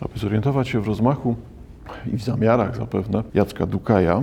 [0.00, 1.36] Aby zorientować się w rozmachu
[2.12, 4.22] i w zamiarach zapewne Jacka Dukaja,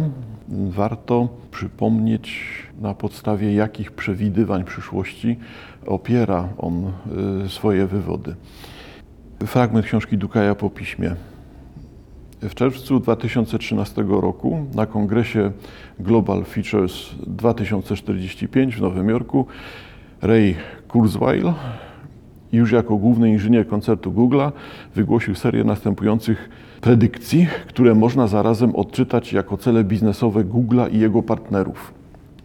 [0.49, 2.43] warto przypomnieć
[2.81, 5.37] na podstawie jakich przewidywań przyszłości
[5.85, 6.91] opiera on
[7.45, 8.35] y, swoje wywody.
[9.45, 11.15] Fragment książki Dukaja po piśmie.
[12.41, 15.51] W czerwcu 2013 roku na kongresie
[15.99, 19.45] Global Features 2045 w Nowym Jorku
[20.21, 20.55] Ray
[20.87, 21.53] Kurzweil
[22.51, 24.51] już jako główny inżynier koncertu Google'a
[24.95, 26.49] wygłosił serię następujących
[26.81, 31.93] predykcji, które można zarazem odczytać jako cele biznesowe Google'a i jego partnerów.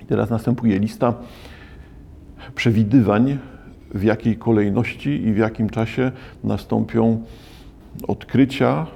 [0.02, 1.14] I teraz następuje lista
[2.54, 3.38] przewidywań,
[3.94, 6.12] w jakiej kolejności i w jakim czasie
[6.44, 7.22] nastąpią
[8.08, 8.86] odkrycia,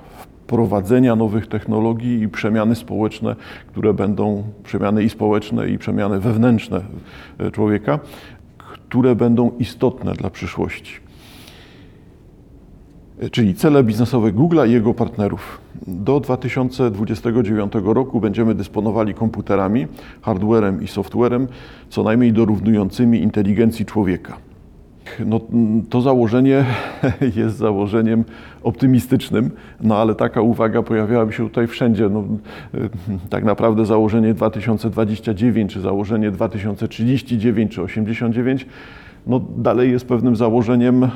[0.47, 3.36] wprowadzenia nowych technologii i przemiany społeczne,
[3.66, 6.80] które będą przemiany i społeczne, i przemiany wewnętrzne
[7.52, 7.98] człowieka,
[8.88, 10.92] które będą istotne dla przyszłości.
[13.30, 15.60] Czyli cele biznesowe Google'a i jego partnerów.
[15.86, 19.86] Do 2029 roku będziemy dysponowali komputerami,
[20.22, 21.48] hardwarem i softwarem,
[21.88, 24.45] co najmniej dorównującymi inteligencji człowieka.
[25.26, 25.40] No,
[25.90, 26.64] to założenie
[27.36, 28.24] jest założeniem
[28.62, 32.08] optymistycznym, no ale taka uwaga pojawiałaby się tutaj wszędzie.
[32.08, 32.24] No,
[33.30, 38.66] tak naprawdę założenie 2029, czy założenie 2039, czy 89,
[39.27, 41.08] no dalej jest pewnym założeniem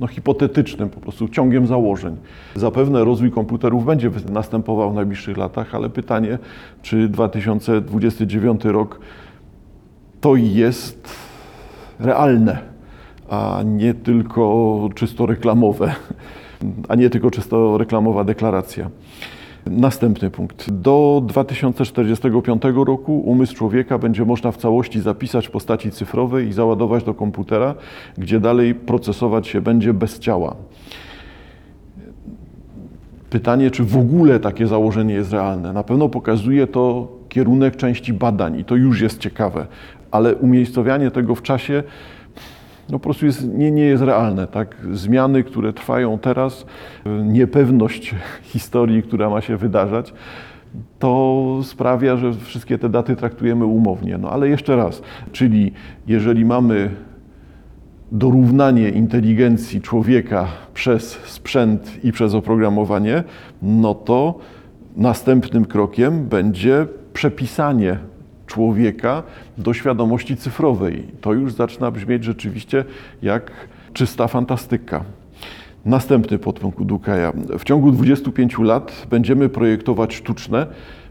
[0.00, 2.16] no, hipotetycznym, po prostu ciągiem założeń.
[2.54, 6.38] Zapewne rozwój komputerów będzie następował w najbliższych latach, ale pytanie,
[6.82, 9.00] czy 2029 rok
[10.20, 11.08] to jest
[11.98, 12.69] realne
[13.30, 15.94] a nie tylko czysto reklamowe,
[16.88, 18.90] a nie tylko czysto reklamowa deklaracja.
[19.66, 20.70] Następny punkt.
[20.70, 27.04] Do 2045 roku umysł człowieka będzie można w całości zapisać w postaci cyfrowej i załadować
[27.04, 27.74] do komputera,
[28.18, 30.56] gdzie dalej procesować się będzie bez ciała.
[33.30, 35.72] Pytanie, czy w ogóle takie założenie jest realne?
[35.72, 39.66] Na pewno pokazuje to kierunek części badań i to już jest ciekawe,
[40.10, 41.82] ale umiejscowianie tego w czasie
[42.90, 44.46] no po prostu jest, nie, nie jest realne.
[44.46, 44.76] Tak?
[44.92, 46.66] Zmiany, które trwają teraz,
[47.24, 48.14] niepewność
[48.52, 50.14] historii, która ma się wydarzać,
[50.98, 54.18] to sprawia, że wszystkie te daty traktujemy umownie.
[54.18, 55.02] No ale jeszcze raz,
[55.32, 55.72] czyli
[56.06, 56.90] jeżeli mamy
[58.12, 63.24] dorównanie inteligencji człowieka przez sprzęt i przez oprogramowanie,
[63.62, 64.38] no to
[64.96, 67.98] następnym krokiem będzie przepisanie
[68.50, 69.22] człowieka
[69.58, 71.06] do świadomości cyfrowej.
[71.20, 72.84] To już zaczyna brzmieć rzeczywiście
[73.22, 73.50] jak
[73.92, 75.04] czysta fantastyka.
[75.84, 77.32] Następny podpunkt Dukaja.
[77.58, 80.66] W ciągu 25 lat będziemy projektować sztuczne,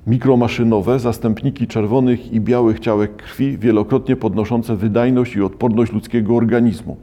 [0.07, 6.97] mikromaszynowe zastępniki czerwonych i białych ciałek krwi, wielokrotnie podnoszące wydajność i odporność ludzkiego organizmu.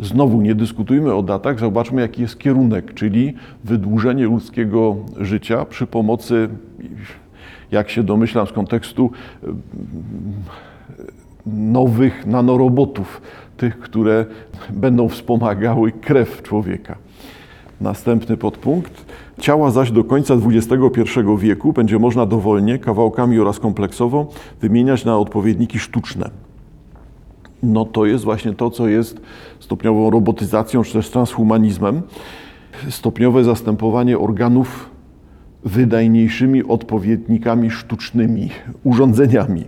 [0.00, 3.34] Znowu nie dyskutujmy o datach, zobaczmy jaki jest kierunek, czyli
[3.64, 6.48] wydłużenie ludzkiego życia przy pomocy
[7.72, 9.10] jak się domyślam z kontekstu
[11.46, 13.22] nowych nanorobotów,
[13.56, 14.26] tych, które
[14.70, 16.96] będą wspomagały krew człowieka.
[17.80, 19.04] Następny podpunkt.
[19.38, 21.02] Ciała zaś do końca XXI
[21.38, 24.28] wieku będzie można dowolnie, kawałkami oraz kompleksowo
[24.60, 26.30] wymieniać na odpowiedniki sztuczne.
[27.62, 29.20] No to jest właśnie to, co jest
[29.60, 32.02] stopniową robotyzacją czy też transhumanizmem.
[32.90, 34.90] Stopniowe zastępowanie organów
[35.64, 38.50] wydajniejszymi odpowiednikami sztucznymi,
[38.84, 39.64] urządzeniami.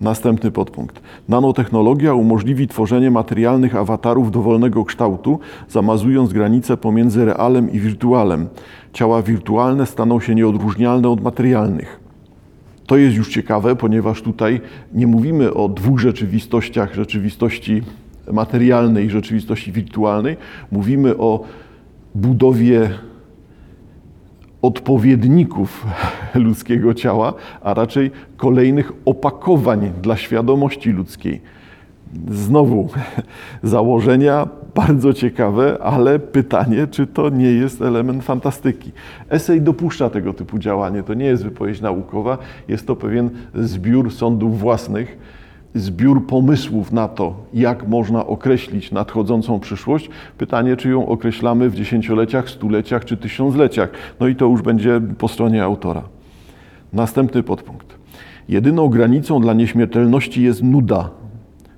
[0.00, 1.02] Następny podpunkt.
[1.28, 5.38] Nanotechnologia umożliwi tworzenie materialnych awatarów dowolnego kształtu,
[5.68, 8.48] zamazując granice pomiędzy realem i wirtualem.
[8.92, 12.00] Ciała wirtualne staną się nieodróżnialne od materialnych.
[12.86, 14.60] To jest już ciekawe, ponieważ tutaj
[14.94, 17.82] nie mówimy o dwóch rzeczywistościach rzeczywistości
[18.32, 20.36] materialnej i rzeczywistości wirtualnej.
[20.72, 21.44] Mówimy o
[22.14, 22.90] budowie
[24.62, 25.86] odpowiedników
[26.34, 31.40] ludzkiego ciała, a raczej kolejnych opakowań dla świadomości ludzkiej.
[32.28, 32.88] Znowu
[33.62, 38.92] założenia bardzo ciekawe, ale pytanie, czy to nie jest element fantastyki.
[39.30, 41.02] Esej dopuszcza tego typu działanie.
[41.02, 42.38] To nie jest wypowiedź naukowa,
[42.68, 45.18] jest to pewien zbiór sądów własnych
[45.74, 50.10] zbiór pomysłów na to, jak można określić nadchodzącą przyszłość.
[50.38, 53.90] Pytanie, czy ją określamy w dziesięcioleciach, stuleciach czy tysiącleciach.
[54.20, 56.02] No i to już będzie po stronie autora.
[56.92, 57.98] Następny podpunkt.
[58.48, 61.10] Jedyną granicą dla nieśmiertelności jest nuda.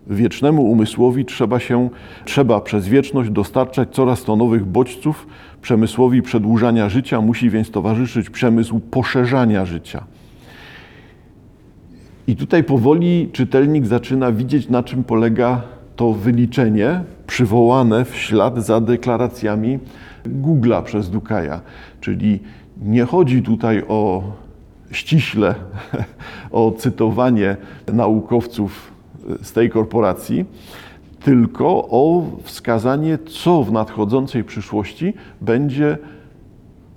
[0.06, 1.88] Wiecznemu umysłowi trzeba się,
[2.24, 5.26] trzeba przez wieczność dostarczać coraz to nowych bodźców.
[5.62, 10.04] Przemysłowi przedłużania życia musi więc towarzyszyć przemysł poszerzania życia.
[12.26, 15.62] I tutaj powoli czytelnik zaczyna widzieć, na czym polega
[15.96, 19.78] to wyliczenie przywołane w ślad za deklaracjami
[20.26, 21.60] Google'a przez Dukaja.
[22.00, 22.40] Czyli
[22.82, 24.22] nie chodzi tutaj o
[24.90, 25.54] ściśle
[26.50, 27.56] o cytowanie
[27.92, 28.92] naukowców
[29.42, 30.44] z tej korporacji,
[31.20, 35.98] tylko o wskazanie, co w nadchodzącej przyszłości będzie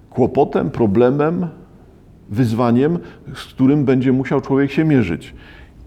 [0.09, 1.47] kłopotem, problemem,
[2.29, 2.99] wyzwaniem,
[3.33, 5.33] z którym będzie musiał człowiek się mierzyć.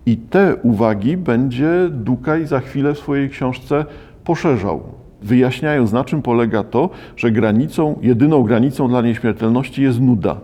[0.06, 3.84] I te uwagi będzie Dukaj za chwilę w swojej książce
[4.24, 4.82] poszerzał,
[5.22, 10.40] wyjaśniając na czym polega to, że granicą, jedyną granicą dla nieśmiertelności jest nuda.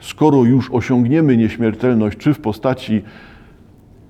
[0.00, 3.02] Skoro już osiągniemy nieśmiertelność, czy w postaci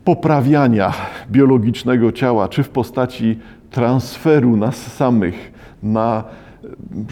[0.04, 0.92] poprawiania
[1.30, 3.38] biologicznego ciała, czy w postaci
[3.70, 5.52] transferu nas samych
[5.82, 6.24] na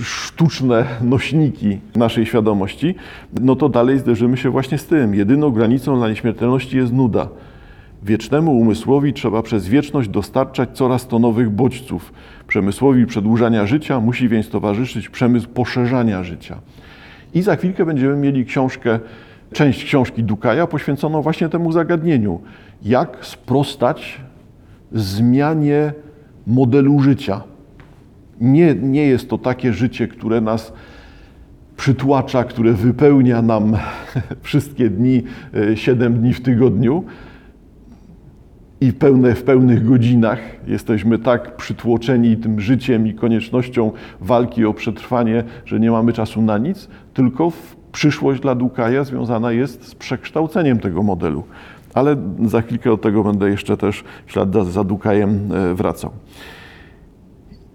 [0.05, 2.95] sztuczne nośniki naszej świadomości,
[3.41, 5.15] no to dalej zderzymy się właśnie z tym.
[5.15, 7.29] Jedyną granicą dla nieśmiertelności jest nuda.
[8.03, 12.13] Wiecznemu umysłowi trzeba przez wieczność dostarczać coraz to nowych bodźców.
[12.47, 16.59] Przemysłowi przedłużania życia musi więc towarzyszyć przemysł poszerzania życia.
[17.35, 18.99] I za chwilkę będziemy mieli książkę,
[19.53, 22.41] część książki Dukaja poświęconą właśnie temu zagadnieniu.
[22.83, 24.21] Jak sprostać
[24.93, 25.93] zmianie
[26.47, 27.50] modelu życia.
[28.41, 30.73] Nie, nie jest to takie życie, które nas
[31.77, 33.77] przytłacza, które wypełnia nam
[34.43, 35.23] wszystkie dni,
[35.55, 37.05] e, siedem dni w tygodniu
[38.81, 45.45] i pełne, w pełnych godzinach jesteśmy tak przytłoczeni tym życiem i koniecznością walki o przetrwanie,
[45.65, 47.53] że nie mamy czasu na nic, tylko
[47.93, 51.45] przyszłość dla Dukaja związana jest z przekształceniem tego modelu.
[51.95, 52.17] Ale
[52.47, 56.11] za chwilkę do tego będę jeszcze też w ślad za Dukajem e, wracał.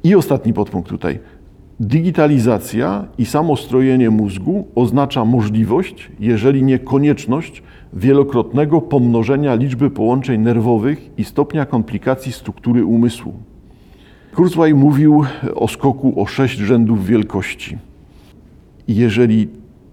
[0.06, 1.20] I ostatni podpunkt tutaj.
[1.80, 7.64] Digitalizacja i samostrojenie mózgu oznacza możliwość, jeżeli nie konieczność,
[7.94, 13.34] wielokrotnego pomnożenia liczby połączeń nerwowych i stopnia komplikacji struktury umysłu.
[14.36, 15.24] Kurzweil mówił
[15.56, 17.78] o skoku o sześć rzędów wielkości.
[18.88, 19.48] Jeżeli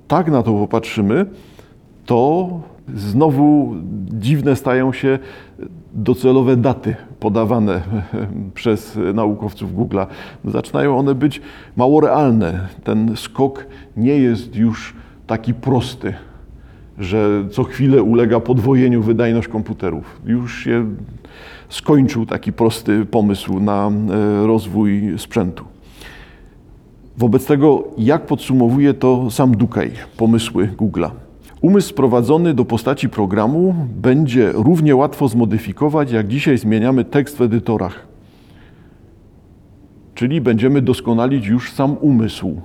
[0.09, 1.27] tak na to popatrzymy,
[2.07, 2.51] to
[2.95, 3.75] znowu
[4.13, 5.19] dziwne stają się
[5.95, 7.81] docelowe daty podawane
[8.55, 10.07] przez naukowców Google'a.
[10.45, 11.41] Zaczynają one być
[11.77, 12.69] mało realne.
[12.85, 13.67] Ten skok
[13.97, 14.95] nie jest już
[15.27, 16.15] taki prosty,
[16.99, 20.21] że co chwilę ulega podwojeniu wydajność komputerów.
[20.27, 20.87] Już się
[21.69, 25.65] skończył taki prosty pomysł na e, rozwój sprzętu.
[27.19, 31.11] Wobec tego, jak podsumowuje to sam Dukaj, pomysły Google'a?
[31.63, 38.07] Umysł sprowadzony do postaci programu będzie równie łatwo zmodyfikować, jak dzisiaj zmieniamy tekst w edytorach.
[40.15, 42.61] Czyli będziemy doskonalić już sam umysł.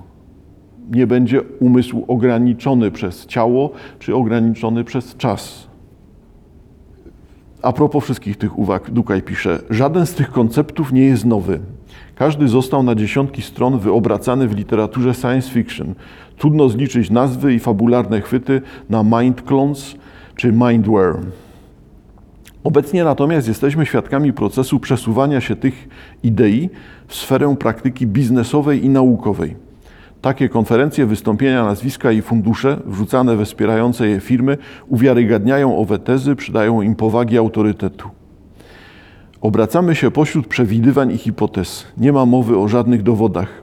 [0.90, 5.68] Nie będzie umysł ograniczony przez ciało, czy ograniczony przez czas.
[7.62, 11.60] A propos wszystkich tych uwag, Dukaj pisze, żaden z tych konceptów nie jest nowy.
[12.14, 15.94] Każdy został na dziesiątki stron wyobracany w literaturze science fiction.
[16.38, 19.94] Trudno zliczyć nazwy i fabularne chwyty na mind clones
[20.36, 21.16] czy mindware.
[22.64, 25.88] Obecnie natomiast jesteśmy świadkami procesu przesuwania się tych
[26.22, 26.70] idei
[27.06, 29.56] w sferę praktyki biznesowej i naukowej.
[30.22, 34.58] Takie konferencje, wystąpienia, nazwiska i fundusze wrzucane we wspierające je firmy
[34.88, 38.08] uwiarygadniają owe tezy, przydają im powagi autorytetu.
[39.40, 41.86] Obracamy się pośród przewidywań i hipotez.
[41.96, 43.62] Nie ma mowy o żadnych dowodach.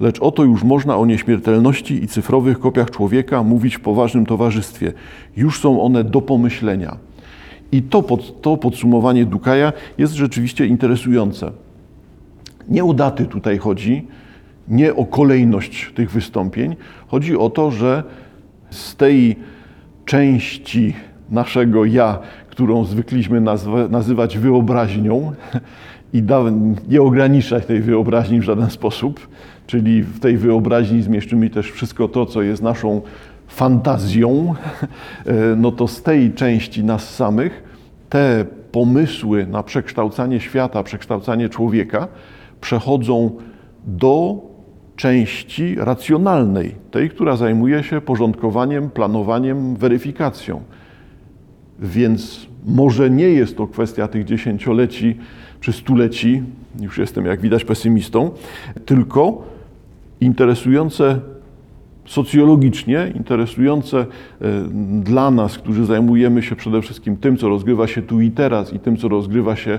[0.00, 4.92] Lecz oto już można o nieśmiertelności i cyfrowych kopiach człowieka mówić w poważnym towarzystwie.
[5.36, 6.96] Już są one do pomyślenia.
[7.72, 11.52] I to, pod, to podsumowanie Dukaja jest rzeczywiście interesujące.
[12.68, 14.06] Nie o daty tutaj chodzi,
[14.68, 16.76] nie o kolejność tych wystąpień.
[17.08, 18.02] Chodzi o to, że
[18.70, 19.36] z tej
[20.04, 20.94] części
[21.30, 22.18] naszego ja,
[22.60, 23.40] którą zwykliśmy
[23.90, 25.32] nazywać wyobraźnią
[26.12, 26.22] i
[26.88, 29.28] nie ograniczać tej wyobraźni w żaden sposób,
[29.66, 33.02] czyli w tej wyobraźni zmieszczymy też wszystko to, co jest naszą
[33.48, 34.54] fantazją,
[35.56, 37.62] no to z tej części nas samych
[38.08, 42.08] te pomysły na przekształcanie świata, przekształcanie człowieka
[42.60, 43.30] przechodzą
[43.86, 44.36] do
[44.96, 50.62] części racjonalnej, tej, która zajmuje się porządkowaniem, planowaniem, weryfikacją.
[51.80, 55.16] Więc może nie jest to kwestia tych dziesięcioleci
[55.60, 56.42] czy stuleci,
[56.80, 58.30] już jestem jak widać pesymistą,
[58.86, 59.42] tylko
[60.20, 61.20] interesujące
[62.06, 64.06] socjologicznie, interesujące e,
[65.02, 68.78] dla nas, którzy zajmujemy się przede wszystkim tym, co rozgrywa się tu i teraz i
[68.78, 69.78] tym, co rozgrywa się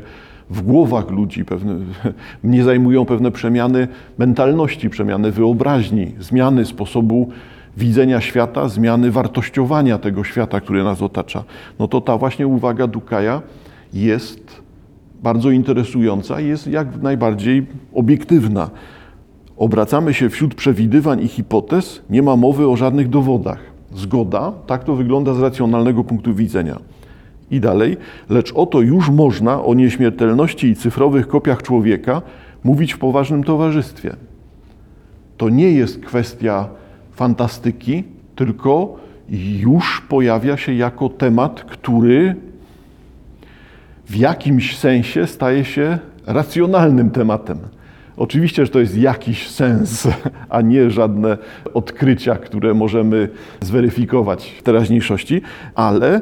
[0.50, 1.46] w głowach ludzi.
[1.46, 1.76] Pewne,
[2.44, 7.30] mnie zajmują pewne przemiany mentalności, przemiany wyobraźni, zmiany sposobu
[7.78, 11.44] widzenia świata, zmiany wartościowania tego świata, który nas otacza.
[11.80, 13.42] No to ta właśnie uwaga Dukaja
[13.94, 14.62] jest
[15.24, 18.70] bardzo interesująca i jest jak najbardziej obiektywna.
[19.58, 23.60] Obracamy się wśród przewidywań i hipotez, nie ma mowy o żadnych dowodach.
[23.96, 26.80] Zgoda, tak to wygląda z racjonalnego punktu widzenia.
[27.52, 27.98] I dalej,
[28.30, 32.22] lecz oto już można o nieśmiertelności i cyfrowych kopiach człowieka
[32.64, 34.16] mówić w poważnym towarzystwie.
[35.38, 36.70] To nie jest kwestia
[37.22, 38.04] fantastyki,
[38.36, 38.98] tylko
[39.60, 42.36] już pojawia się jako temat, który
[44.06, 47.58] w jakimś sensie staje się racjonalnym tematem.
[48.18, 50.08] Oczywiście, że to jest jakiś sens,
[50.50, 51.38] a nie żadne
[51.74, 53.30] odkrycia, które możemy
[53.62, 55.42] zweryfikować w teraźniejszości,
[55.76, 56.22] ale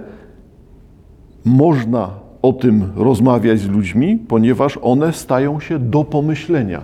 [1.46, 2.10] można
[2.42, 6.82] o tym rozmawiać z ludźmi, ponieważ one stają się do pomyślenia.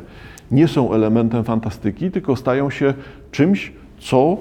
[0.51, 2.93] Nie są elementem fantastyki, tylko stają się
[3.31, 4.37] czymś, co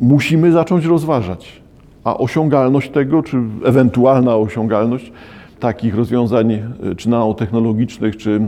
[0.00, 1.62] musimy zacząć rozważać.
[2.04, 5.12] A osiągalność tego, czy ewentualna osiągalność
[5.60, 6.62] takich rozwiązań,
[6.96, 8.40] czy nanotechnologicznych, czy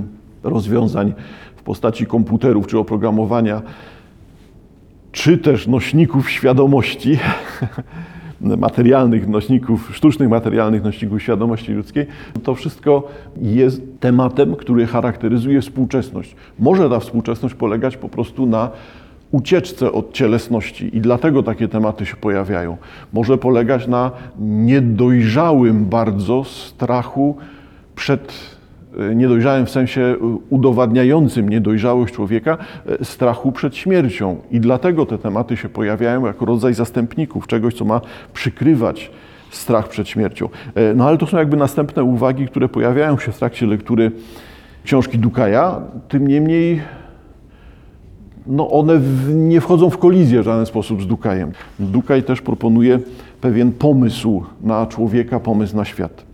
[0.42, 1.12] rozwiązań
[1.56, 3.62] w postaci komputerów, czy oprogramowania,
[5.12, 7.18] czy też nośników świadomości,
[8.40, 12.06] materialnych nośników, sztucznych materialnych nośników świadomości ludzkiej,
[12.42, 13.09] to wszystko
[13.42, 16.37] jest tematem, który charakteryzuje współczesność.
[16.59, 18.70] Może ta współczesność polegać po prostu na
[19.31, 22.77] ucieczce od cielesności i dlatego takie tematy się pojawiają.
[23.13, 24.11] Może polegać na
[24.41, 27.37] niedojrzałym bardzo strachu
[27.95, 28.33] przed
[28.99, 30.17] e, niedojrzałym w sensie e,
[30.51, 32.59] udowadniającym niedojrzałość człowieka,
[33.01, 34.37] e, strachu przed śmiercią.
[34.51, 38.01] I dlatego te tematy się pojawiają jako rodzaj zastępników, czegoś, co ma
[38.35, 39.11] przykrywać
[39.51, 40.49] strach przed śmiercią.
[40.95, 44.13] No ale to są jakby następne uwagi, które pojawiają się w trakcie lektury
[44.85, 45.81] książki Dukaja.
[46.09, 46.81] Tym niemniej
[48.50, 51.52] no one w, nie wchodzą w kolizję w żaden sposób z Dukajem.
[51.78, 52.99] Dukaj też proponuje
[53.40, 56.25] pewien pomysł na człowieka, pomysł na świat.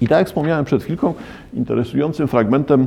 [0.00, 1.14] I tak jak wspomniałem przed chwilką,
[1.54, 2.86] interesującym fragmentem,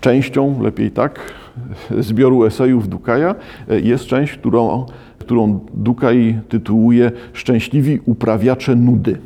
[0.00, 1.20] częścią, lepiej tak,
[2.00, 3.34] zbioru esejów Dukaja
[3.68, 4.86] jest część, którą,
[5.18, 9.18] którą Dukaj tytułuje Szczęśliwi uprawiacze nudy.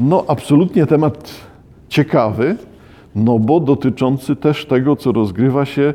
[0.00, 1.34] No, absolutnie temat
[1.88, 2.56] ciekawy,
[3.14, 5.94] no bo dotyczący też tego, co rozgrywa się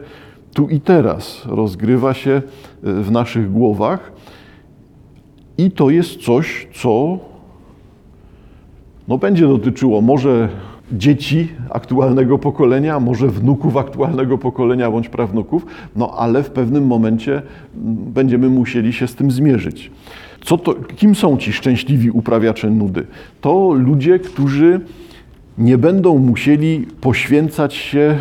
[0.58, 2.42] tu i teraz rozgrywa się e,
[2.84, 4.12] w naszych głowach.
[5.58, 7.20] I to jest coś, co
[9.08, 10.50] no, będzie dotyczyło może
[10.92, 17.42] dzieci aktualnego pokolenia, może wnuków aktualnego pokolenia bądź prawnuków, no ale w pewnym momencie
[18.14, 19.92] będziemy musieli się z tym zmierzyć.
[20.42, 23.08] Co to, kim są ci szczęśliwi uprawiacze nudy?
[23.42, 24.82] To ludzie, którzy
[25.58, 28.18] nie będą musieli poświęcać się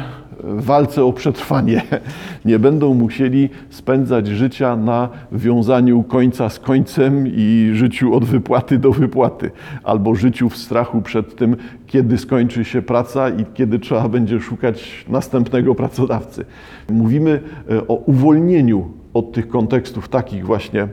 [0.47, 1.83] walce o przetrwanie.
[2.45, 8.93] Nie będą musieli spędzać życia na wiązaniu końca z końcem i życiu od wypłaty do
[8.93, 9.51] wypłaty,
[9.85, 15.05] albo życiu w strachu przed tym, kiedy skończy się praca i kiedy trzeba będzie szukać
[15.09, 16.45] następnego pracodawcy.
[16.91, 20.89] Mówimy e, o uwolnieniu od tych kontekstów takich właśnie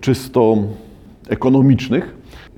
[0.00, 0.56] czysto
[1.28, 2.14] ekonomicznych.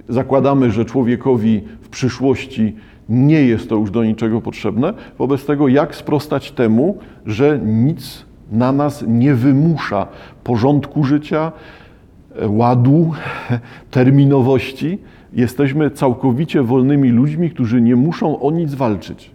[0.09, 2.77] Zakładamy, że człowiekowi w przyszłości
[3.09, 4.95] nie jest to już do niczego potrzebne.
[5.19, 10.07] Wobec tego, jak sprostać temu, że nic na nas nie wymusza
[10.45, 11.53] porządku życia,
[12.49, 13.13] ładu,
[13.91, 14.99] terminowości.
[15.33, 19.31] Jesteśmy całkowicie wolnymi ludźmi, którzy nie muszą o nic walczyć.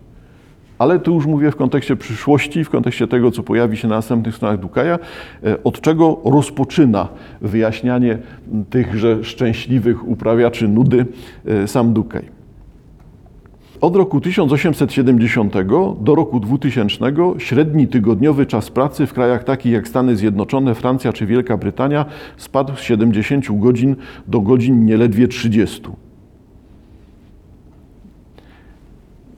[0.79, 4.35] Ale tu już mówię w kontekście przyszłości, w kontekście tego, co pojawi się na następnych
[4.35, 4.99] stronach Dukaja,
[5.43, 7.07] e, od czego rozpoczyna
[7.41, 8.17] wyjaśnianie
[8.69, 11.05] tychże szczęśliwych uprawiaczy nudy
[11.45, 12.38] e, sam Dukaj.
[13.81, 15.53] Od roku 1870
[16.01, 16.99] do roku 2000
[17.37, 22.05] średni tygodniowy czas pracy w krajach takich jak Stany Zjednoczone, Francja czy Wielka Brytania
[22.37, 23.95] spadł z 70 godzin
[24.27, 25.81] do godzin nieledwie 30.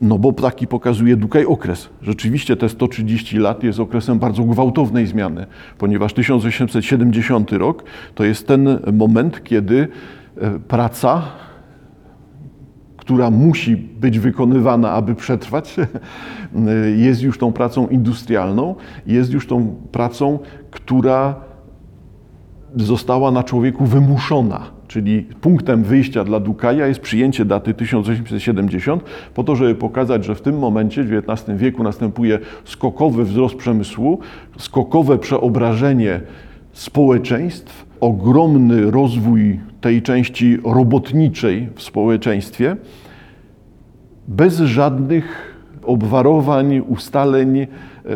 [0.01, 1.89] No bo taki pokazuje Dukaj okres.
[2.01, 5.45] Rzeczywiście te 130 lat jest okresem bardzo gwałtownej zmiany,
[5.77, 7.83] ponieważ 1870 rok
[8.15, 9.87] to jest ten moment, kiedy
[10.37, 11.21] e, praca
[13.11, 15.75] która musi być wykonywana, aby przetrwać,
[17.05, 18.75] jest już tą pracą industrialną,
[19.07, 20.39] jest już tą pracą,
[20.71, 21.35] która
[22.75, 24.61] została na człowieku wymuszona.
[24.87, 29.03] Czyli punktem wyjścia dla Dukaja jest przyjęcie daty 1870,
[29.33, 34.19] po to, żeby pokazać, że w tym momencie, w XIX wieku, następuje skokowy wzrost przemysłu,
[34.57, 36.21] skokowe przeobrażenie
[36.73, 42.75] społeczeństw, ogromny rozwój tej części robotniczej w społeczeństwie,
[44.35, 45.51] bez żadnych
[45.83, 47.67] obwarowań, ustaleń, e,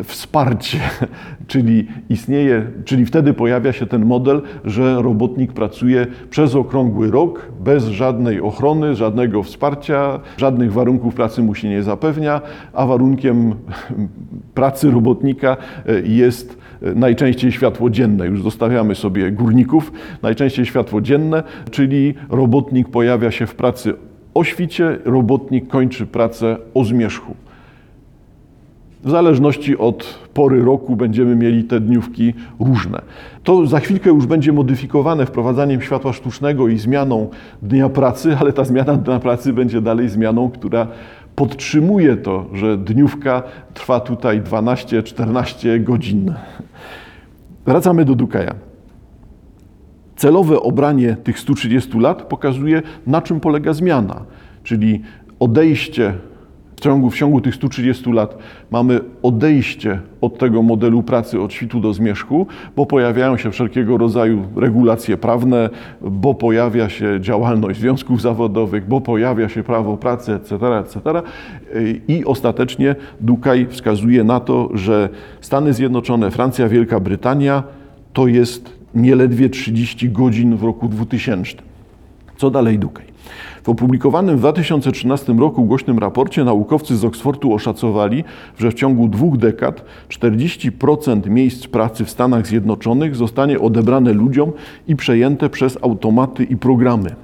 [0.04, 0.78] wsparcie,
[1.46, 7.84] czyli istnieje, czyli wtedy pojawia się ten model, że robotnik pracuje przez okrągły rok, bez
[7.84, 12.40] żadnej ochrony, żadnego wsparcia, żadnych warunków pracy mu się nie zapewnia,
[12.72, 13.54] a warunkiem
[14.54, 15.56] pracy robotnika
[15.86, 18.26] e, jest e, najczęściej światło dzienne.
[18.26, 19.92] Już zostawiamy sobie górników,
[20.22, 23.94] najczęściej światło dzienne, czyli robotnik pojawia się w pracy
[24.36, 27.34] o świcie, robotnik kończy pracę o zmierzchu.
[29.04, 33.02] W zależności od pory roku będziemy mieli te dniówki różne.
[33.44, 37.28] To za chwilkę już będzie modyfikowane wprowadzaniem światła sztucznego i zmianą
[37.62, 40.86] dnia pracy, ale ta zmiana dnia pracy będzie dalej zmianą, która
[41.36, 43.42] podtrzymuje to, że dniówka
[43.74, 46.34] trwa tutaj 12-14 godzin.
[47.66, 48.54] Wracamy do Dukaja.
[50.16, 54.24] Celowe obranie tych 130 lat pokazuje, na czym polega zmiana,
[54.62, 55.02] czyli
[55.40, 56.14] odejście
[56.76, 58.38] w ciągu, w ciągu tych 130 lat
[58.70, 62.46] mamy odejście od tego modelu pracy od świtu do zmierzchu,
[62.76, 65.70] bo pojawiają się wszelkiego rodzaju regulacje prawne,
[66.00, 71.22] bo pojawia się działalność związków zawodowych, bo pojawia się prawo pracy, etc., etc.
[72.08, 75.08] I ostatecznie Dukaj wskazuje na to, że
[75.40, 77.62] Stany Zjednoczone, Francja, Wielka Brytania
[78.12, 81.56] to jest nieledwie 30 godzin w roku 2000.
[82.36, 83.06] Co dalej Dukaj?
[83.62, 88.24] W opublikowanym w 2013 roku głośnym raporcie naukowcy z Oksfordu oszacowali,
[88.58, 94.52] że w ciągu dwóch dekad 40% miejsc pracy w Stanach Zjednoczonych zostanie odebrane ludziom
[94.88, 97.14] i przejęte przez automaty i programy.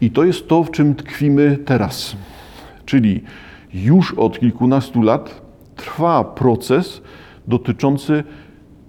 [0.00, 2.16] I to jest to, w czym tkwimy teraz.
[2.86, 3.20] Czyli
[3.74, 5.42] już od kilkunastu lat
[5.76, 7.02] trwa proces
[7.48, 8.24] dotyczący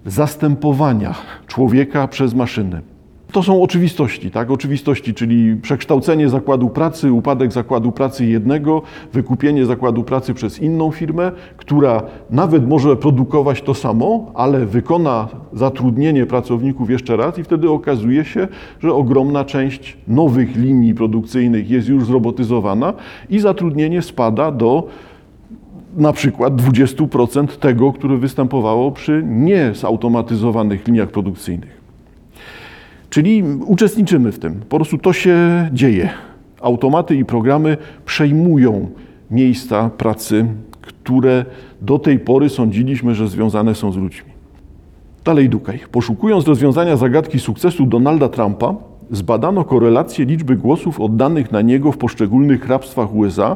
[0.06, 1.16] zastępowania
[1.48, 2.82] człowieka przez maszyny.
[3.34, 4.52] To są oczywistości, tak?
[4.52, 8.82] Oczywistości, czyli przekształcenie zakładu pracy, upadek zakładu pracy jednego,
[9.14, 16.26] wykupienie zakładu pracy przez inną firmę, która nawet może produkować to samo, ale wykona zatrudnienie
[16.26, 18.48] pracowników jeszcze raz i wtedy okazuje się,
[18.80, 22.94] że ogromna część nowych linii produkcyjnych jest już zrobotyzowana
[23.30, 24.88] i zatrudnienie spada do
[25.98, 31.84] na przykład 20% tego, które występowało przy niezautomatyzowanych liniach produkcyjnych.
[33.10, 34.54] Czyli uczestniczymy w tym.
[34.70, 35.38] Po prostu to się
[35.74, 36.10] dzieje.
[36.62, 38.90] Automaty i programy przejmują
[39.32, 40.46] miejsca pracy,
[40.82, 41.46] które
[41.82, 44.32] do tej pory sądziliśmy, że związane są z ludźmi.
[45.26, 45.80] Dalej Dukaj.
[45.92, 48.76] Poszukując rozwiązania zagadki sukcesu Donalda Trumpa,
[49.12, 53.56] zbadano korelację liczby głosów oddanych na niego w poszczególnych hrabstwach USA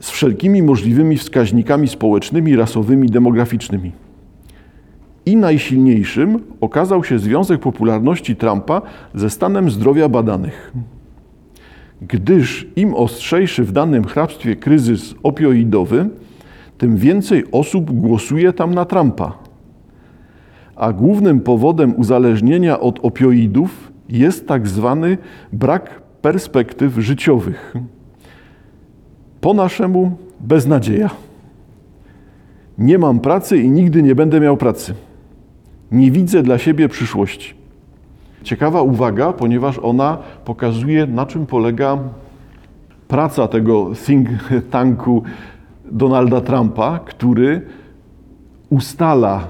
[0.00, 3.92] z wszelkimi możliwymi wskaźnikami społecznymi, rasowymi, demograficznymi.
[5.26, 8.82] I najsilniejszym okazał się związek popularności Trumpa
[9.14, 10.72] ze stanem zdrowia badanych.
[12.02, 16.08] Gdyż im ostrzejszy w danym hrabstwie kryzys opioidowy,
[16.78, 19.38] tym więcej osób głosuje tam na Trumpa.
[20.76, 25.18] A głównym powodem uzależnienia od opioidów jest tak zwany
[25.52, 27.74] brak perspektyw życiowych.
[29.40, 31.10] Po naszemu beznadzieja.
[32.78, 34.94] Nie mam pracy i nigdy nie będę miał pracy.
[35.92, 37.54] Nie widzę dla siebie przyszłości.
[38.42, 41.98] Ciekawa uwaga, ponieważ ona pokazuje, na czym polega
[43.08, 44.28] praca tego think
[44.70, 45.22] tanku
[45.84, 47.62] Donalda Trumpa, który
[48.70, 49.46] ustala,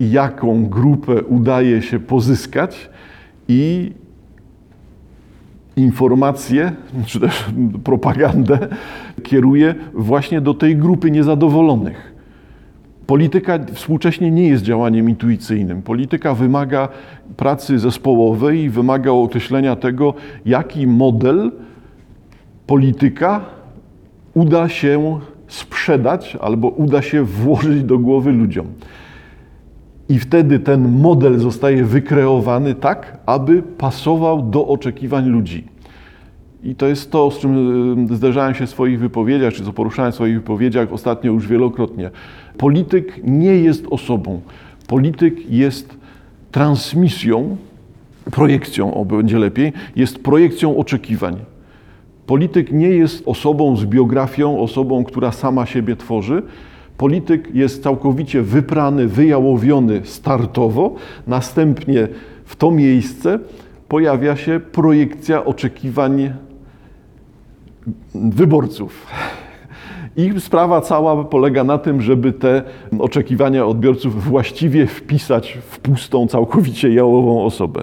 [0.00, 2.90] jaką grupę udaje się pozyskać
[3.48, 3.92] i
[5.80, 6.72] informacje,
[7.06, 7.44] czy też
[7.84, 8.58] propagandę
[9.22, 12.14] kieruje właśnie do tej grupy niezadowolonych.
[13.06, 15.82] Polityka współcześnie nie jest działaniem intuicyjnym.
[15.82, 16.88] Polityka wymaga
[17.36, 20.14] pracy zespołowej i wymaga określenia tego,
[20.46, 21.52] jaki model
[22.66, 23.40] polityka
[24.34, 28.66] uda się sprzedać albo uda się włożyć do głowy ludziom.
[30.08, 35.69] I wtedy ten model zostaje wykreowany tak, aby pasował do oczekiwań ludzi.
[36.64, 40.12] I to jest to, z czym y, zderzałem się w swoich wypowiedziach, czy co poruszałem
[40.12, 42.10] w swoich wypowiedziach ostatnio już wielokrotnie.
[42.58, 44.40] Polityk nie jest osobą.
[44.86, 45.96] Polityk jest
[46.52, 47.56] transmisją,
[48.30, 51.36] projekcją, o będzie lepiej, jest projekcją oczekiwań.
[52.26, 56.42] Polityk nie jest osobą z biografią, osobą, która sama siebie tworzy.
[56.96, 60.94] Polityk jest całkowicie wyprany, wyjałowiony startowo,
[61.26, 62.08] następnie
[62.44, 63.38] w to miejsce
[63.88, 66.32] pojawia się projekcja oczekiwań
[68.14, 69.06] wyborców.
[70.16, 72.62] Ich sprawa cała polega na tym, żeby te
[72.98, 77.82] oczekiwania odbiorców właściwie wpisać w pustą, całkowicie jałową osobę.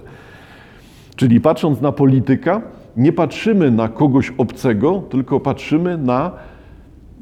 [1.16, 2.62] Czyli patrząc na polityka,
[2.96, 6.30] nie patrzymy na kogoś obcego, tylko patrzymy na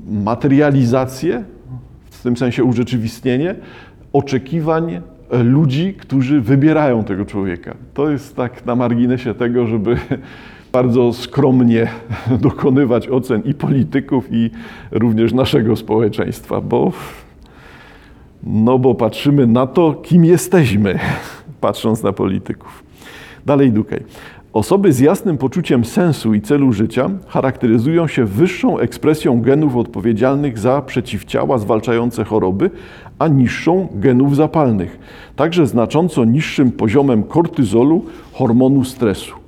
[0.07, 1.45] materializację,
[2.11, 3.55] w tym sensie urzeczywistnienie
[4.13, 7.75] oczekiwań ludzi, którzy wybierają tego człowieka.
[7.95, 9.97] To jest tak na marginesie tego, żeby
[10.73, 11.89] bardzo skromnie
[12.41, 14.51] dokonywać ocen i polityków, i
[14.91, 16.93] również naszego społeczeństwa, bo,
[18.43, 20.99] no bo patrzymy na to, kim jesteśmy,
[21.61, 22.85] patrząc na polityków.
[23.47, 24.03] Dalej Dukaj.
[24.53, 30.83] Osoby z jasnym poczuciem sensu i celu życia charakteryzują się wyższą ekspresją genów odpowiedzialnych za
[30.83, 32.71] przeciwciała zwalczające choroby,
[33.19, 34.99] a niższą genów zapalnych,
[35.37, 39.46] także znacząco niższym poziomem kortyzolu, hormonu stresu.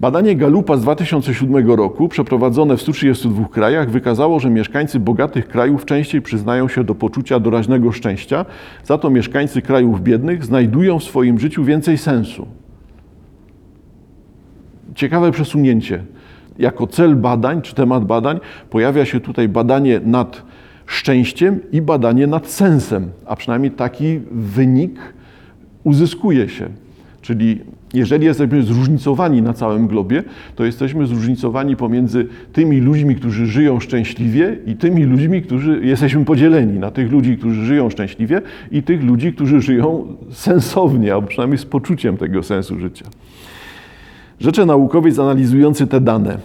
[0.00, 6.22] Badanie Galupa z 2007 roku, przeprowadzone w 132 krajach, wykazało, że mieszkańcy bogatych krajów częściej
[6.22, 8.44] przyznają się do poczucia doraźnego szczęścia,
[8.84, 12.46] za to mieszkańcy krajów biednych znajdują w swoim życiu więcej sensu.
[14.94, 16.04] Ciekawe przesunięcie.
[16.58, 20.42] Jako cel badań, czy temat badań, pojawia się tutaj badanie nad
[20.86, 25.00] szczęściem i badanie nad sensem, a przynajmniej taki wynik
[25.84, 26.68] uzyskuje się.
[27.22, 27.60] Czyli
[27.94, 30.22] jeżeli jesteśmy zróżnicowani na całym globie,
[30.56, 36.78] to jesteśmy zróżnicowani pomiędzy tymi ludźmi, którzy żyją szczęśliwie i tymi ludźmi, którzy jesteśmy podzieleni
[36.78, 41.64] na tych ludzi, którzy żyją szczęśliwie i tych ludzi, którzy żyją sensownie, albo przynajmniej z
[41.64, 43.04] poczuciem tego sensu życia.
[44.40, 46.38] Rzecze naukowiec analizujący te dane.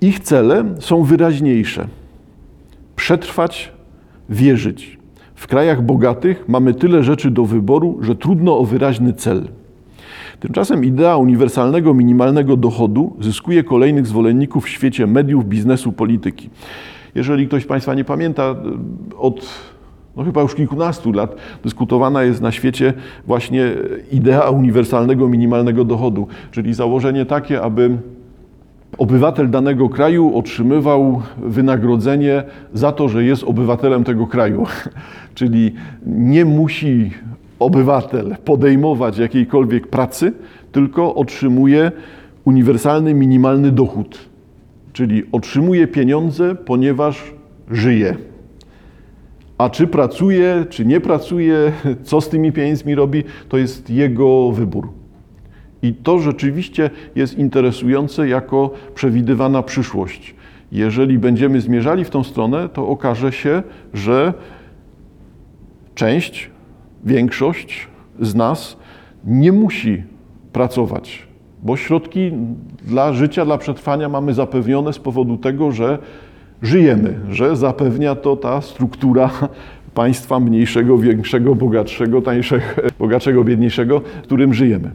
[0.00, 1.86] Ich cele są wyraźniejsze.
[2.96, 3.72] Przetrwać,
[4.28, 4.98] wierzyć.
[5.34, 9.48] W krajach bogatych mamy tyle rzeczy do wyboru, że trudno o wyraźny cel.
[10.40, 16.50] Tymczasem idea uniwersalnego minimalnego dochodu zyskuje kolejnych zwolenników w świecie mediów, biznesu, polityki.
[17.14, 18.54] Jeżeli ktoś z Państwa nie pamięta,
[19.18, 19.48] od
[20.16, 22.92] no chyba już kilkunastu lat dyskutowana jest na świecie
[23.26, 23.72] właśnie
[24.12, 27.96] idea uniwersalnego minimalnego dochodu, czyli założenie takie, aby
[28.98, 32.42] obywatel danego kraju otrzymywał wynagrodzenie
[32.74, 34.66] za to, że jest obywatelem tego kraju.
[35.34, 35.74] Czyli
[36.06, 37.10] nie musi
[37.60, 40.32] obywatel podejmować jakiejkolwiek pracy,
[40.72, 41.92] tylko otrzymuje
[42.44, 44.18] uniwersalny minimalny dochód.
[44.92, 47.34] Czyli otrzymuje pieniądze, ponieważ
[47.70, 48.16] żyje.
[49.58, 54.88] A czy pracuje, czy nie pracuje, co z tymi pieniędzmi robi, to jest jego wybór.
[55.82, 60.34] I to rzeczywiście jest interesujące jako przewidywana przyszłość.
[60.72, 63.62] Jeżeli będziemy zmierzali w tą stronę, to okaże się,
[63.94, 64.34] że
[65.94, 66.50] część,
[67.04, 67.88] większość
[68.20, 68.76] z nas
[69.24, 70.02] nie musi
[70.52, 71.28] pracować,
[71.62, 72.32] bo środki
[72.84, 75.98] dla życia, dla przetrwania mamy zapewnione z powodu tego, że
[76.62, 79.30] żyjemy, że zapewnia to ta struktura
[79.94, 82.64] państwa mniejszego, większego, bogatszego, tańszego,
[82.98, 84.90] bogatszego, biedniejszego, w którym żyjemy.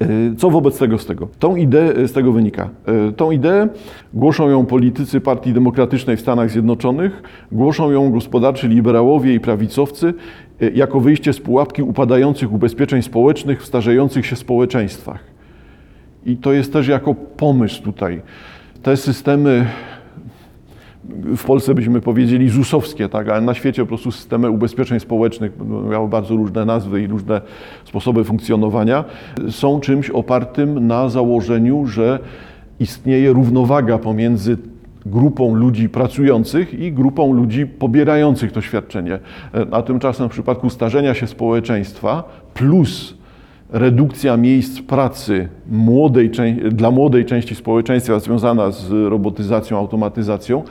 [0.00, 1.28] E, co wobec tego z tego?
[1.38, 2.68] Tą ideę z tego wynika.
[2.86, 3.68] E, tą ideę
[4.14, 7.22] głoszą ją politycy Partii Demokratycznej w Stanach Zjednoczonych,
[7.52, 10.14] głoszą ją gospodarczy liberałowie i prawicowcy e,
[10.74, 15.24] jako wyjście z pułapki upadających ubezpieczeń społecznych w starzejących się społeczeństwach.
[16.26, 18.22] I to jest też jako pomysł tutaj.
[18.82, 19.66] Te systemy
[21.36, 25.52] w Polsce byśmy powiedzieli ZUS-owskie, tak, ale na świecie po prostu systemy ubezpieczeń społecznych
[25.90, 27.40] miały bardzo różne nazwy i różne
[27.84, 29.04] sposoby funkcjonowania,
[29.50, 32.18] są czymś opartym na założeniu, że
[32.80, 34.56] istnieje równowaga pomiędzy
[35.06, 39.18] grupą ludzi pracujących i grupą ludzi pobierających to świadczenie.
[39.70, 43.14] A tymczasem w przypadku starzenia się społeczeństwa plus
[43.70, 46.30] redukcja miejsc pracy młodej,
[46.70, 50.62] dla młodej części społeczeństwa związana z robotyzacją, automatyzacją,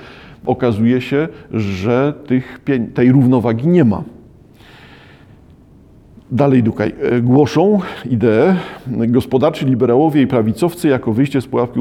[0.45, 2.59] okazuje się, że tych,
[2.93, 4.03] tej równowagi nie ma.
[6.33, 6.95] Dalej Dukaj.
[7.01, 8.55] E, głoszą ideę
[8.87, 11.79] gospodarczy liberałowie i prawicowcy jako wyjście z pułapki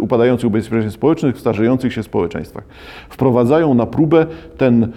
[0.00, 2.64] upadających ubezpieczeń społecznych w starzejących się społeczeństwach.
[3.08, 4.92] Wprowadzają na próbę ten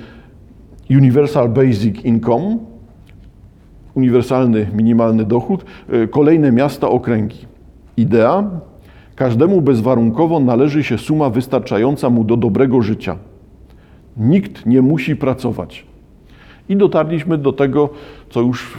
[0.89, 2.57] Universal Basic Income,
[3.95, 7.45] uniwersalny minimalny dochód, e, kolejne miasta, okręgi.
[7.97, 8.49] Idea
[9.15, 13.17] Każdemu bezwarunkowo należy się suma wystarczająca mu do dobrego życia.
[14.17, 15.90] Nikt nie musi pracować.
[16.69, 17.89] I dotarliśmy do tego,
[18.29, 18.73] co już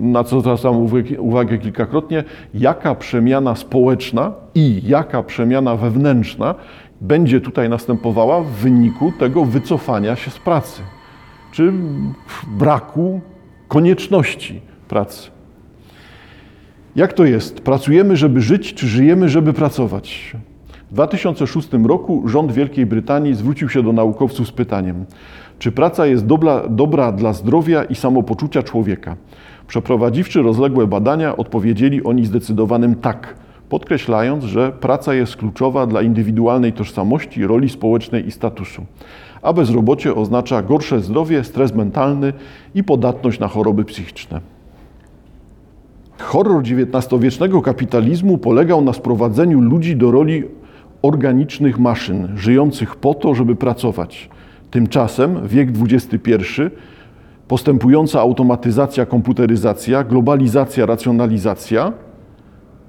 [0.00, 0.88] na co zwracam
[1.18, 6.54] uwagę kilkakrotnie, jaka przemiana społeczna i jaka przemiana wewnętrzna
[7.00, 10.82] będzie tutaj następowała w wyniku tego wycofania się z pracy,
[11.52, 11.72] czy
[12.46, 13.20] braku
[13.68, 15.30] konieczności pracy.
[16.96, 17.60] Jak to jest?
[17.60, 20.36] Pracujemy, żeby żyć, czy żyjemy, żeby pracować?
[20.90, 25.04] W 2006 roku rząd Wielkiej Brytanii zwrócił się do naukowców z pytaniem:
[25.58, 29.16] czy praca jest dobra, dobra dla zdrowia i samopoczucia człowieka?
[29.66, 33.34] Przeprowadziwszy rozległe badania, odpowiedzieli oni zdecydowanym tak.
[33.68, 38.86] podkreślając, że praca jest kluczowa dla indywidualnej tożsamości, roli społecznej i statusu.
[39.42, 42.32] A bezrobocie oznacza gorsze zdrowie, stres mentalny
[42.74, 44.40] i podatność na choroby psychiczne.
[46.18, 50.44] Horror XIX-wiecznego kapitalizmu polegał na sprowadzeniu ludzi do roli
[51.02, 54.30] organicznych maszyn, żyjących po to, żeby pracować.
[54.70, 56.62] Tymczasem wiek XXI,
[57.48, 61.92] postępująca automatyzacja, komputeryzacja, globalizacja, racjonalizacja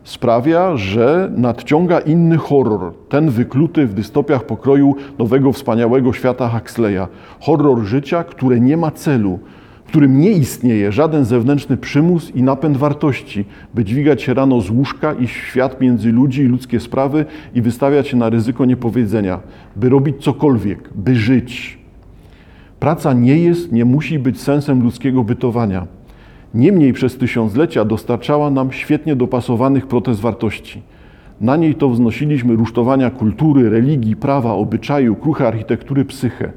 [0.03, 7.07] sprawia, że nadciąga inny horror, ten wykluty w dystopiach pokroju nowego wspaniałego świata Huxleya.
[7.39, 9.39] Horror życia, które nie ma celu,
[9.89, 14.69] w którym nie istnieje żaden zewnętrzny przymus i napęd wartości, by dźwigać się rano z
[14.69, 17.25] łóżka, w świat między ludzi i ludzkie sprawy
[17.55, 19.39] i wystawiać się na ryzyko niepowiedzenia,
[19.75, 21.79] by robić cokolwiek, by żyć.
[22.79, 25.87] Praca nie jest, nie musi być sensem ludzkiego bytowania.
[26.53, 30.81] Niemniej przez tysiąclecia dostarczała nam świetnie dopasowanych protez wartości.
[31.41, 36.51] Na niej to wznosiliśmy rusztowania kultury, religii, prawa, obyczaju, kruche architektury, psychę.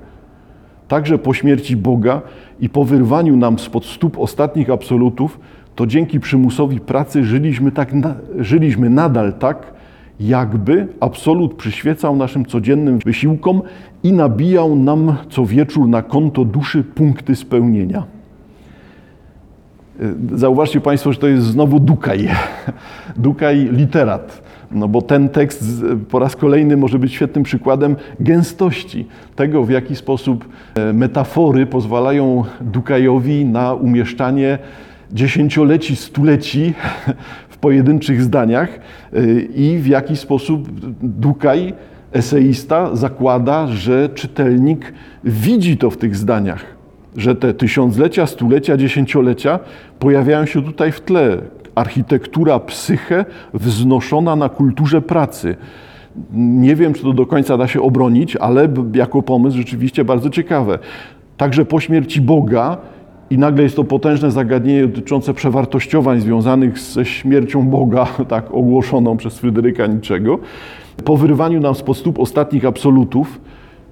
[0.92, 2.22] Także po śmierci Boga
[2.60, 5.40] i po wyrwaniu nam spod stóp ostatnich absolutów,
[5.74, 9.72] to dzięki przymusowi pracy żyliśmy, tak na, żyliśmy nadal tak,
[10.20, 13.62] jakby absolut przyświecał naszym codziennym wysiłkom
[14.02, 18.04] i nabijał nam co wieczór na konto duszy punkty spełnienia.
[20.34, 22.28] Zauważcie Państwo, że to jest znowu Dukaj.
[23.16, 24.42] Dukaj literat.
[24.70, 29.96] No bo ten tekst po raz kolejny może być świetnym przykładem gęstości, tego w jaki
[29.96, 34.58] sposób e, metafory pozwalają Dukajowi na umieszczanie
[35.12, 36.74] dziesięcioleci, stuleci
[37.48, 38.68] w pojedynczych zdaniach
[39.12, 40.68] e, i w jaki sposób
[41.02, 41.74] Dukaj,
[42.12, 44.92] eseista, zakłada, że czytelnik
[45.24, 46.71] widzi to w tych zdaniach
[47.16, 49.58] że te tysiąclecia, stulecia, dziesięciolecia
[49.98, 51.38] pojawiają się tutaj w tle.
[51.74, 55.56] Architektura, psyche wznoszona na kulturze pracy.
[56.32, 60.78] Nie wiem, czy to do końca da się obronić, ale jako pomysł rzeczywiście bardzo ciekawe.
[61.36, 62.76] Także po śmierci Boga
[63.30, 69.38] i nagle jest to potężne zagadnienie dotyczące przewartościowań związanych ze śmiercią Boga, tak ogłoszoną przez
[69.38, 70.38] Fryderyka Niczego.
[71.04, 73.40] Po wyrwaniu nam spod stóp ostatnich absolutów,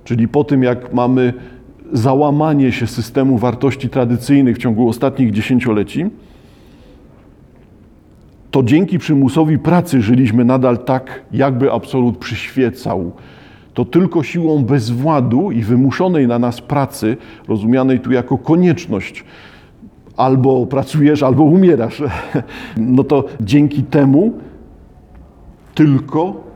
[0.04, 1.32] czyli po tym, jak mamy
[1.92, 6.06] załamanie się systemu wartości tradycyjnych w ciągu ostatnich dziesięcioleci,
[8.50, 13.12] to dzięki przymusowi pracy żyliśmy nadal tak, jakby absolut przyświecał.
[13.74, 17.16] To tylko siłą bezwładu i wymuszonej na nas pracy,
[17.48, 19.24] rozumianej tu jako konieczność,
[20.16, 22.02] albo pracujesz, albo umierasz,
[22.76, 24.32] no to dzięki temu
[25.74, 26.50] tylko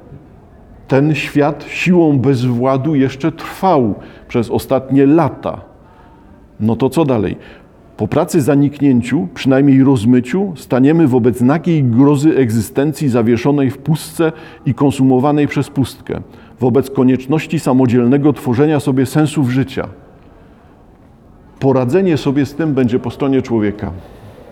[0.88, 3.94] ten świat siłą bezwładu jeszcze trwał
[4.34, 5.60] przez ostatnie lata.
[6.60, 7.36] No to co dalej?
[7.96, 14.32] Po pracy zaniknięciu, przynajmniej rozmyciu, staniemy wobec nagiej grozy egzystencji zawieszonej w pustce
[14.66, 16.20] i konsumowanej przez pustkę,
[16.60, 19.88] wobec konieczności samodzielnego tworzenia sobie sensów życia.
[21.60, 23.90] Poradzenie sobie z tym będzie po stronie człowieka.